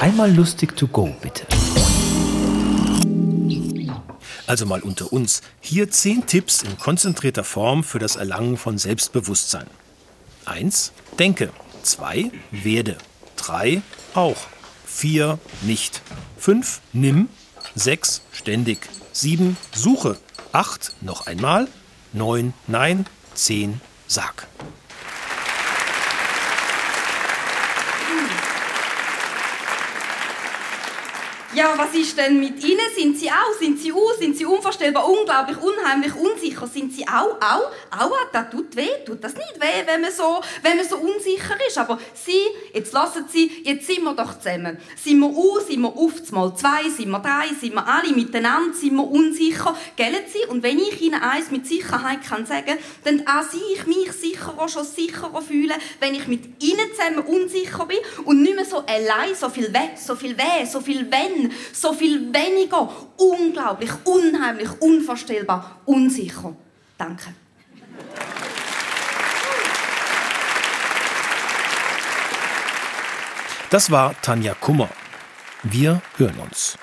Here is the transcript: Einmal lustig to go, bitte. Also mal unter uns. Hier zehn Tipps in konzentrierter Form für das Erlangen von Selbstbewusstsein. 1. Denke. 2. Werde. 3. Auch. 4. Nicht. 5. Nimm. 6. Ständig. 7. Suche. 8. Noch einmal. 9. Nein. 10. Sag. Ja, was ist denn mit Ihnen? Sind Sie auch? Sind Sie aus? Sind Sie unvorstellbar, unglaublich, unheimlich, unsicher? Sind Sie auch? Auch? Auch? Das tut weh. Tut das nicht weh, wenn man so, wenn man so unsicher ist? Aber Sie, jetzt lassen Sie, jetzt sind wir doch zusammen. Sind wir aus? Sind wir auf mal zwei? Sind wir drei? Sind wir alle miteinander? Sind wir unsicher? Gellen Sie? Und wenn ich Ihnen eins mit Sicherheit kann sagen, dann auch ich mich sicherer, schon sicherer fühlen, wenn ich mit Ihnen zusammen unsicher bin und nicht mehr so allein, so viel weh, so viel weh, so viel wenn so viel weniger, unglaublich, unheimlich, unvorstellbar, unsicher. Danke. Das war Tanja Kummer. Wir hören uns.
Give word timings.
Einmal 0.00 0.30
lustig 0.34 0.76
to 0.76 0.86
go, 0.86 1.16
bitte. 1.22 1.46
Also 4.46 4.66
mal 4.66 4.82
unter 4.82 5.12
uns. 5.12 5.42
Hier 5.60 5.90
zehn 5.90 6.26
Tipps 6.26 6.62
in 6.62 6.78
konzentrierter 6.78 7.44
Form 7.44 7.82
für 7.82 7.98
das 7.98 8.16
Erlangen 8.16 8.58
von 8.58 8.78
Selbstbewusstsein. 8.78 9.66
1. 10.44 10.92
Denke. 11.18 11.50
2. 11.82 12.30
Werde. 12.50 12.98
3. 13.36 13.82
Auch. 14.14 14.36
4. 14.84 15.38
Nicht. 15.62 16.02
5. 16.38 16.80
Nimm. 16.92 17.28
6. 17.74 18.20
Ständig. 18.32 18.88
7. 19.12 19.56
Suche. 19.74 20.18
8. 20.52 20.94
Noch 21.00 21.26
einmal. 21.26 21.68
9. 22.12 22.52
Nein. 22.66 23.06
10. 23.34 23.80
Sag. 24.06 24.46
Ja, 31.54 31.74
was 31.76 31.94
ist 31.94 32.18
denn 32.18 32.40
mit 32.40 32.62
Ihnen? 32.64 32.80
Sind 32.94 33.16
Sie 33.18 33.30
auch? 33.30 33.58
Sind 33.58 33.78
Sie 33.78 33.92
aus? 33.92 34.18
Sind 34.18 34.36
Sie 34.36 34.44
unvorstellbar, 34.44 35.08
unglaublich, 35.08 35.56
unheimlich, 35.58 36.14
unsicher? 36.14 36.66
Sind 36.66 36.92
Sie 36.92 37.06
auch? 37.06 37.36
Auch? 37.40 37.70
Auch? 37.96 38.12
Das 38.32 38.50
tut 38.50 38.74
weh. 38.74 38.88
Tut 39.06 39.22
das 39.22 39.34
nicht 39.34 39.54
weh, 39.60 39.86
wenn 39.86 40.00
man 40.00 40.10
so, 40.10 40.40
wenn 40.62 40.76
man 40.76 40.86
so 40.86 40.96
unsicher 40.96 41.54
ist? 41.66 41.78
Aber 41.78 41.98
Sie, 42.14 42.40
jetzt 42.74 42.92
lassen 42.92 43.26
Sie, 43.28 43.62
jetzt 43.64 43.86
sind 43.86 44.02
wir 44.02 44.14
doch 44.14 44.38
zusammen. 44.38 44.78
Sind 45.02 45.20
wir 45.20 45.28
aus? 45.28 45.68
Sind 45.68 45.82
wir 45.82 45.96
auf 45.96 46.32
mal 46.32 46.54
zwei? 46.56 46.90
Sind 46.90 47.10
wir 47.10 47.20
drei? 47.20 47.48
Sind 47.58 47.74
wir 47.74 47.86
alle 47.86 48.12
miteinander? 48.12 48.74
Sind 48.74 48.96
wir 48.96 49.08
unsicher? 49.08 49.76
Gellen 49.94 50.24
Sie? 50.26 50.35
Und 50.56 50.62
wenn 50.62 50.78
ich 50.78 51.02
Ihnen 51.02 51.20
eins 51.20 51.50
mit 51.50 51.66
Sicherheit 51.66 52.22
kann 52.26 52.46
sagen, 52.46 52.78
dann 53.04 53.26
auch 53.26 53.44
ich 53.74 53.86
mich 53.86 54.10
sicherer, 54.10 54.66
schon 54.70 54.86
sicherer 54.86 55.42
fühlen, 55.42 55.76
wenn 56.00 56.14
ich 56.14 56.26
mit 56.28 56.62
Ihnen 56.62 56.80
zusammen 56.96 57.18
unsicher 57.26 57.84
bin 57.84 57.98
und 58.24 58.40
nicht 58.40 58.56
mehr 58.56 58.64
so 58.64 58.78
allein, 58.78 59.34
so 59.38 59.50
viel 59.50 59.70
weh, 59.70 59.94
so 60.02 60.16
viel 60.16 60.34
weh, 60.38 60.64
so 60.64 60.80
viel 60.80 61.10
wenn 61.10 61.52
so 61.74 61.92
viel 61.92 62.32
weniger, 62.32 62.90
unglaublich, 63.18 63.90
unheimlich, 64.04 64.70
unvorstellbar, 64.80 65.78
unsicher. 65.84 66.56
Danke. 66.96 67.34
Das 73.68 73.90
war 73.90 74.18
Tanja 74.22 74.54
Kummer. 74.54 74.88
Wir 75.64 76.00
hören 76.16 76.38
uns. 76.38 76.78